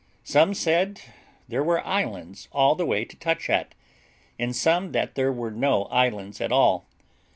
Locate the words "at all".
6.41-6.85